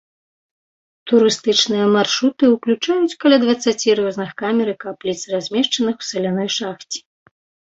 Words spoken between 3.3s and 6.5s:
дваццаці розных камер і капліц, размешчаных у саляной